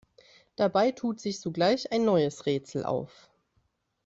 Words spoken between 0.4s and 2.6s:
Dabei tut sich sogleich ein neues